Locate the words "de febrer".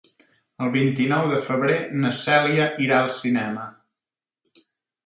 1.33-1.77